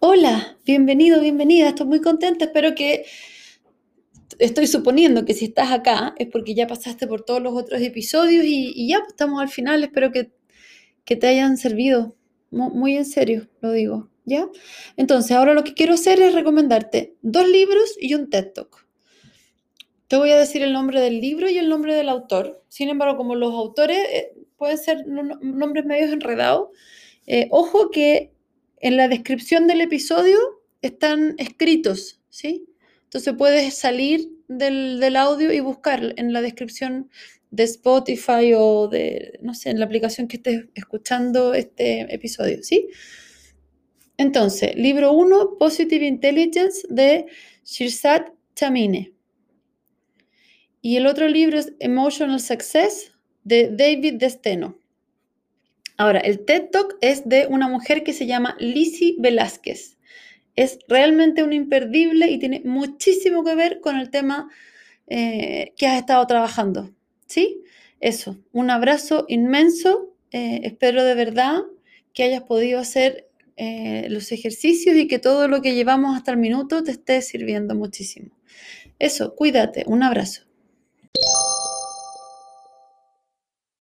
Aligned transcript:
Hola, 0.00 0.56
bienvenido, 0.64 1.20
bienvenida. 1.20 1.70
Estoy 1.70 1.86
muy 1.86 2.00
contenta. 2.00 2.44
Espero 2.44 2.72
que, 2.76 3.04
estoy 4.38 4.68
suponiendo 4.68 5.24
que 5.24 5.34
si 5.34 5.46
estás 5.46 5.72
acá 5.72 6.14
es 6.18 6.28
porque 6.28 6.54
ya 6.54 6.68
pasaste 6.68 7.08
por 7.08 7.22
todos 7.24 7.42
los 7.42 7.54
otros 7.54 7.80
episodios 7.80 8.44
y, 8.46 8.88
ya 8.88 9.00
pues, 9.00 9.08
estamos 9.10 9.42
al 9.42 9.48
final. 9.48 9.82
Espero 9.82 10.12
que, 10.12 10.30
te 11.04 11.26
hayan 11.26 11.56
servido. 11.56 12.14
Muy, 12.50 12.96
en 12.96 13.06
serio, 13.06 13.48
lo 13.60 13.72
digo. 13.72 14.08
¿Ya? 14.24 14.46
Entonces, 14.96 15.32
ahora 15.32 15.52
lo 15.52 15.64
que 15.64 15.74
quiero 15.74 15.94
hacer 15.94 16.20
es 16.20 16.32
recomendarte 16.32 17.16
dos 17.22 17.48
libros 17.48 17.96
y 18.00 18.14
un 18.14 18.30
TED 18.30 18.52
Talk. 18.52 18.86
Te 20.06 20.16
voy 20.16 20.30
a 20.30 20.38
decir 20.38 20.62
el 20.62 20.72
nombre 20.72 21.00
del 21.00 21.20
libro 21.20 21.50
y 21.50 21.58
el 21.58 21.68
nombre 21.68 21.94
del 21.94 22.08
autor. 22.08 22.62
Sin 22.68 22.88
embargo, 22.88 23.16
como 23.16 23.34
los 23.34 23.52
autores 23.52 23.98
eh, 24.12 24.32
pueden 24.56 24.78
ser 24.78 25.06
nombres 25.08 25.86
medios 25.86 26.12
enredados, 26.12 26.68
eh, 27.26 27.48
ojo 27.50 27.90
que 27.90 28.32
en 28.80 28.96
la 28.96 29.08
descripción 29.08 29.66
del 29.66 29.80
episodio 29.80 30.38
están 30.82 31.34
escritos, 31.38 32.20
¿sí? 32.28 32.66
Entonces 33.04 33.34
puedes 33.36 33.74
salir 33.74 34.30
del, 34.48 35.16
audio 35.16 35.52
y 35.52 35.60
buscar 35.60 36.14
en 36.16 36.32
la 36.32 36.42
descripción 36.42 37.10
de 37.50 37.64
Spotify 37.64 38.52
o 38.54 38.88
de, 38.88 39.38
no 39.42 39.54
sé, 39.54 39.70
en 39.70 39.78
la 39.78 39.86
aplicación 39.86 40.28
que 40.28 40.36
estés 40.36 40.66
escuchando 40.74 41.54
este 41.54 42.12
episodio, 42.14 42.62
¿sí? 42.62 42.88
Entonces, 44.18 44.74
libro 44.76 45.12
1, 45.12 45.58
Positive 45.58 46.06
Intelligence 46.06 46.86
de 46.90 47.26
Shirzad 47.64 48.26
Chamine. 48.54 49.12
Y 50.82 50.96
el 50.96 51.06
otro 51.06 51.28
libro 51.28 51.58
es 51.58 51.72
Emotional 51.78 52.40
Success 52.40 53.12
de 53.44 53.70
David 53.70 54.14
Desteno. 54.14 54.76
Ahora, 55.98 56.20
el 56.20 56.44
TED 56.44 56.70
Talk 56.70 56.96
es 57.00 57.28
de 57.28 57.48
una 57.48 57.68
mujer 57.68 58.04
que 58.04 58.12
se 58.12 58.26
llama 58.26 58.56
Lizzie 58.60 59.16
Velázquez. 59.18 59.98
Es 60.54 60.78
realmente 60.88 61.42
un 61.42 61.52
imperdible 61.52 62.28
y 62.28 62.38
tiene 62.38 62.62
muchísimo 62.64 63.44
que 63.44 63.56
ver 63.56 63.80
con 63.80 63.96
el 63.96 64.08
tema 64.08 64.48
eh, 65.08 65.74
que 65.76 65.88
has 65.88 65.98
estado 65.98 66.24
trabajando. 66.28 66.90
¿Sí? 67.26 67.62
Eso, 68.00 68.38
un 68.52 68.70
abrazo 68.70 69.24
inmenso. 69.28 70.14
Eh, 70.30 70.60
espero 70.62 71.02
de 71.02 71.14
verdad 71.16 71.62
que 72.14 72.22
hayas 72.22 72.44
podido 72.44 72.78
hacer 72.78 73.28
eh, 73.56 74.06
los 74.08 74.30
ejercicios 74.30 74.96
y 74.96 75.08
que 75.08 75.18
todo 75.18 75.48
lo 75.48 75.62
que 75.62 75.74
llevamos 75.74 76.16
hasta 76.16 76.30
el 76.30 76.36
minuto 76.36 76.84
te 76.84 76.92
esté 76.92 77.22
sirviendo 77.22 77.74
muchísimo. 77.74 78.30
Eso, 79.00 79.34
cuídate. 79.34 79.82
Un 79.88 80.04
abrazo. 80.04 80.42